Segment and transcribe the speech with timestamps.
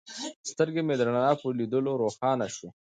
[0.51, 2.69] سترګې مې د رڼا په لیدلو روښانه شوې.